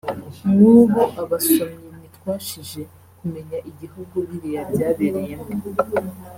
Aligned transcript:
Nk’ 0.51 0.59
ubu 0.77 1.01
abasomyi 1.21 1.87
ntitwashije 1.97 2.81
kumenya 3.17 3.57
igihugu 3.69 4.15
biriya 4.27 4.61
byabereyemo 4.71 5.43